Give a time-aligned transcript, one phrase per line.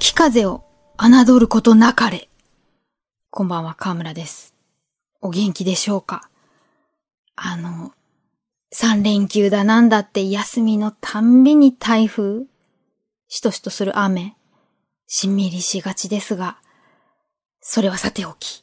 [0.00, 0.62] 秋風を
[0.96, 2.28] 侮ることなかれ。
[3.30, 4.54] こんばんは、河村です。
[5.20, 6.30] お元気でしょうか？
[7.34, 7.90] あの、
[8.70, 12.44] 三連休だなんだって休みのたんびに台風、
[13.26, 14.36] しとしとする雨、
[15.08, 16.58] しんみりしがちですが、
[17.60, 18.62] それはさておき。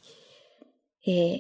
[1.06, 1.38] えー、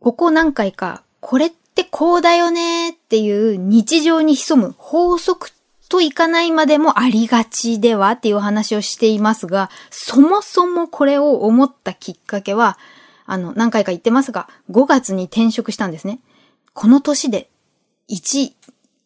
[0.00, 5.50] ここ何回か、これってこうだよねっていう日常に潜む法則
[5.88, 12.78] といかないまでもありがちではっていう話をしていますが、そもそもこれを思ったきっかけは、
[13.24, 16.20] あの、何回か言ってますが、5月に転職したんですね。
[16.74, 17.48] この年で、
[18.10, 18.54] 1、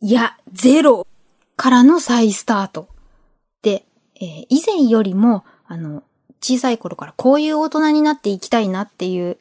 [0.03, 1.07] いや、0
[1.57, 2.89] からの再スタート。
[3.63, 3.85] で、
[4.17, 6.03] えー以前よりも、あの、
[6.43, 9.39] 小さい頃からこういう大人になっていきたいなっていう、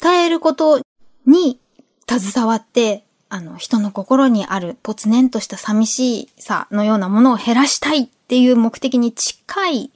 [0.00, 0.80] 伝えること
[1.26, 1.60] に
[2.08, 9.90] 携わって、あの、人の心にあるポツネンとした寂しさのようなものを減らしたいっていう目的に近い、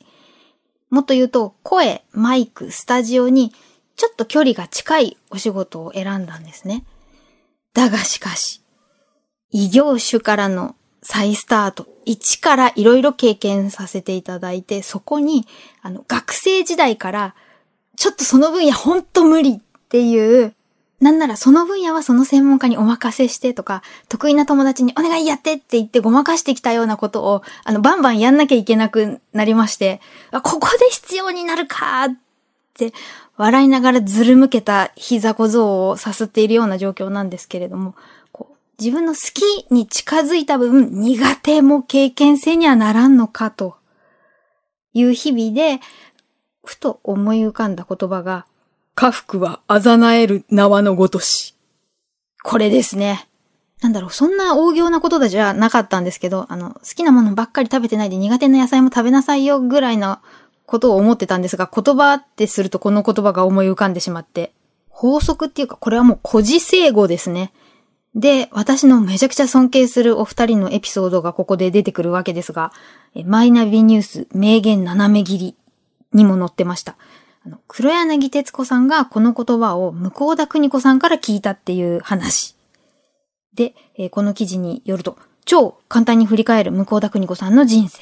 [0.91, 3.53] もっと言うと、声、マイク、スタジオに
[3.97, 6.85] ちょっと距離が近いお仕事を選んだんですね。
[7.73, 8.63] だがしかし、
[9.51, 15.47] 異業種からの再スタート、一からいろいろ経験させていただいて、そこに、
[15.83, 17.35] あの、学生時代から、
[17.97, 20.55] ちょっとその分野ほんと無理っていう、
[21.03, 32.17] なんならその分野はその専門家にお任せしてとか、得意な友達にお願いやってって言ってごまかしてきたようなことを、あの、バンバンやんなきゃいけなくなりまして、あ、ここで必要になるかっ
[32.75, 32.93] て、
[33.37, 37.97] 笑いながらずるむけた膝小僧をさすっているような状況なんですけれども、
[38.31, 43.75] こう自分の好きに近づいた分、苦手も経験性にはならんのかと
[44.95, 45.81] いう日々で、
[46.65, 48.47] ふと思い浮かんだ言葉が、
[48.95, 51.55] 家福はあざなえる縄のごとし。
[52.43, 53.29] これですね。
[53.81, 60.21] なんだろう、そんな大行なことじゃなかったんですけど、あの、好きなものばっかり食べてないで苦手な野菜も食べなさいよぐらいな
[60.67, 64.53] ことを思ってたんですが、言葉ってするとこの言葉が思い浮かんでしまって、
[64.89, 67.53] 法則っていうか、これはもう古事成語ですね。
[68.15, 72.73] で、私のめちゃくちゃ尊敬するお二人のエピソードがここで出てくるわけですが、
[73.25, 75.57] マイナビニュース名言斜め切り
[76.13, 76.97] にも載ってました。
[77.45, 82.57] あの黒柳徹子さんがこの言葉を向田邦子さんから聞いたっていう話。
[83.55, 88.01] で、えーこの記事によると、超簡単に振り返る向田邦子さんの人生。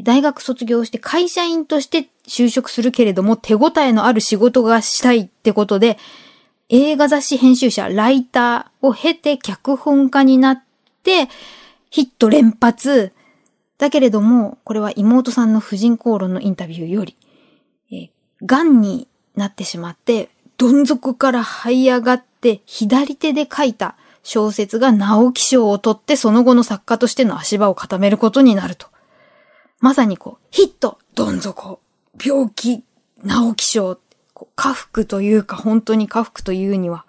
[0.00, 5.98] 大学卒業して会社員として就職するけれども手応えのある仕事がしたいってことで、
[6.68, 10.62] 映画雑誌編集者、ライターを経て脚本家になっ
[11.02, 11.28] て、
[11.90, 13.12] ヒット連発。
[13.76, 17.16] だけれども、これは妹さんの婦人公論のインタビューより、
[17.92, 18.10] え
[18.44, 28.86] 癌になってしまって、どん底から這い上がって、左手で書いた小説が直木賞を取って、その後の作家としての足場を固めることになると。
[29.80, 31.80] まさにこう、ヒット、どん底、
[32.24, 32.84] 病気、
[33.24, 33.98] 直木賞、
[34.34, 37.04] こう家福というか、本当に家福というには。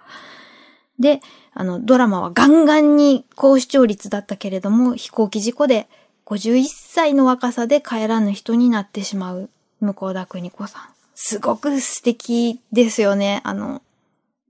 [0.99, 1.21] で、
[1.53, 5.87] あの、ドラマはガンガンに高視聴率だったけれども、飛行機事故で
[6.25, 9.49] 51歳の若さで帰らぬ人になってしまう
[9.81, 10.92] 向田邦子さん。
[11.15, 13.41] すごく素敵ですよね。
[13.43, 13.81] あの、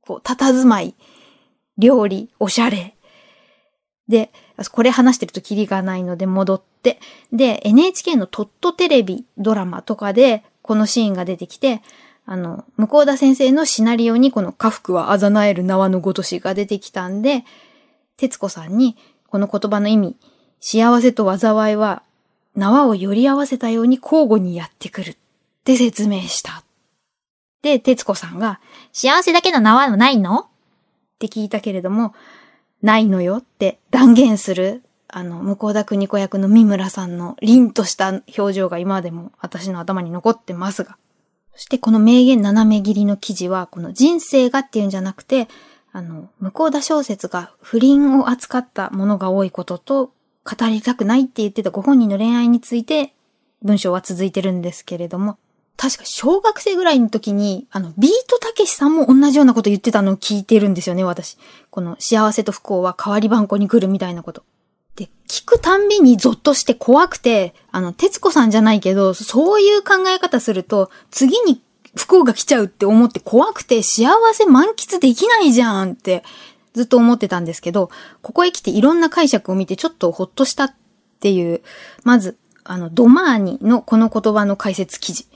[0.02, 0.96] こう、佇まい、
[1.78, 2.96] 料理、おしゃれ。
[4.08, 4.32] で、
[4.72, 7.00] これ話してるとキリがないので戻って、
[7.32, 11.82] で、NHK のトットテレビドラマとかで、このシーンが出てきて、
[12.26, 17.44] あの、向田先生のシナリオにこの家福はあざなえる縄のごとしが出てきたんで、
[18.18, 18.96] 徹子さんに
[19.28, 20.16] この言葉の意味、
[20.62, 22.04] 幸せと災いは
[22.56, 25.18] 縄をより合わせたように交互にやってくる
[25.64, 26.62] って説明した。
[27.62, 28.60] で、徹子さんが、
[28.92, 30.42] 幸せだけの縄はないの？
[30.42, 30.46] っ
[31.20, 32.14] て聞いたけれども、
[32.82, 40.98] ないのよって断言する、あの、向田邦子役の三村さんの凛とした表情が今でも私の頭に残ってますが。
[41.54, 45.48] そしてこの名言斜め切りの記事は、この人生がっていうんじゃなくて、
[45.94, 50.12] あの、向田小説が不倫を扱ったものが多いことと、
[50.44, 53.14] 語りたくないって言ってたご本人の恋愛について、
[53.62, 55.38] 文章は続いてるんですけれども、
[55.76, 61.38] 確か小学生ぐらいの時に、あの、ビートたけしさんも同じようなこと言ってたのを聞いてるんですよね、私。
[61.72, 64.44] この幸せと不幸は代わり番号に来るみたいなこと。
[64.96, 71.62] で、聞くたんびにゾッとして怖くて、あの、徹子さんじゃないけど、そういう考え方すると、次に
[71.96, 76.24] 不幸が来ちゃうって思って怖くて幸せ満喫できないじゃんって
[76.74, 77.90] ずっと思ってたんですけど、
[78.22, 80.76] ここへ来ていろんな解釈を見てちょっとほっとしたっ
[81.20, 81.62] ていう、
[82.04, 85.28] まず、あの、ドマーニのこの言葉の解説記事。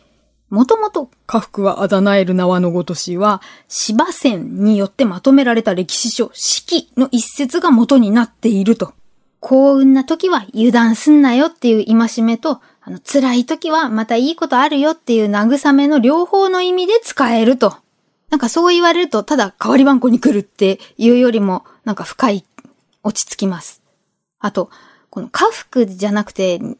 [0.50, 8.94] もともと家福はあざなえる縄のごとしは、芝線によってまとめられた歴史書、四季の一節が元になっていると。
[9.40, 17.76] 幸運な時は油断すんなよっていう戒めと、あの、辛い時はまたいいことあるよっていう慰めの両方の意味で使えると。
[18.30, 22.46] なんかそう言われると、ただ代わり番号に来るっていうよりも、なんか深い、
[23.04, 23.82] 落ち着きます。
[24.40, 24.70] あと、
[25.10, 26.76] この家福じゃなくて、言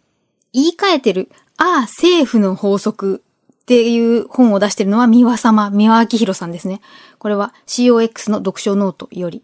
[0.54, 3.24] い換えてる、ああ、政府の法則
[3.68, 6.80] っていう本を出してるのは三輪様、三輪明宏さんですね。
[7.20, 9.44] これは COX の読書ノートより。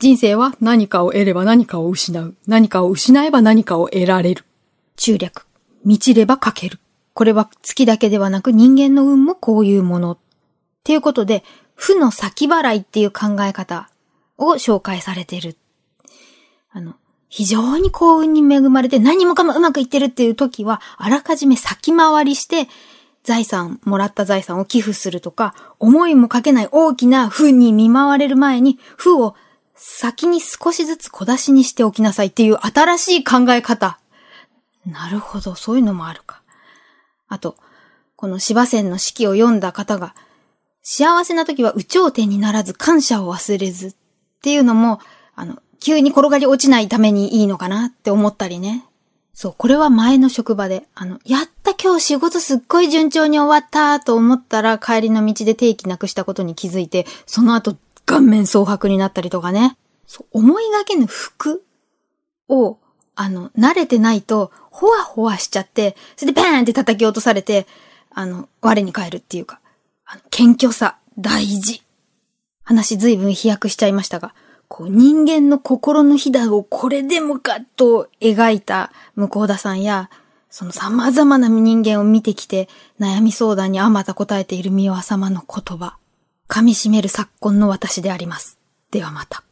[0.00, 2.34] 人生は何かを得れば何かを失う。
[2.48, 4.44] 何かを失えば何かを得られる。
[4.96, 5.46] 中略。
[5.84, 6.80] 満ちれば書ける。
[7.14, 10.12] これは月だけではなく人間の運もこういうもの。
[10.12, 10.18] っ
[10.82, 11.44] ていうことで、
[11.76, 13.88] 負の先払いっていう考え方
[14.36, 15.56] を紹介されてる。
[16.72, 16.96] あの、
[17.28, 22.66] 非常に幸運に恵まれて何もかもうまくいってるっていう時は、あらかじめ先回りして、
[23.26, 29.34] 財産、もらった財産を寄付するとか、思いもかけない大きな負に見舞われる前に、負を
[29.74, 33.98] 先に少しずつ小出しにしておきなさいっていう新しい考え方。
[34.86, 36.40] なるほど、そういうのもあるか。
[37.26, 37.56] あと、
[38.14, 40.14] この芝線の式を読んだ方が、
[40.84, 43.94] 幸せな時は有頂天にならず感謝を忘れずっ
[44.40, 45.00] ていうのも、
[45.34, 48.85] あの、急に転がり落ちないためにいいのかなって思ったりね。
[49.38, 59.76] そう、これは前の職場で、あの、やった今日仕事すっごい順調に終わったと思ったら帰りの道で定期なくしたことに気づいて、その後顔面蒼白になったりとかね。
[60.06, 61.62] そう、思いがけぬ服
[62.48, 62.78] を、
[63.14, 67.66] あの、慣れてないと、ほわほわしちゃって、それでバーンって叩き落とされて、
[68.14, 69.60] あの、我に返るっていうか、
[70.06, 71.82] あの、謙虚さ、大事。
[72.64, 74.32] 話随分飛躍しちゃいましたが、
[74.68, 80.10] こう、人間の心のひだをこれでもかと描いた向田さんや、
[80.50, 82.68] その様々な人間を見てきて
[82.98, 85.96] 悩み相談にあまた答えている三輪様の言葉。
[86.48, 88.58] 噛み締める昨今の私であります。
[88.90, 89.45] ではまた。